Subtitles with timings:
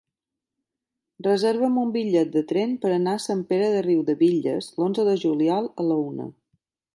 [1.25, 5.71] Reserva'm un bitllet de tren per anar a Sant Pere de Riudebitlles l'onze de juliol
[5.85, 6.29] a la una.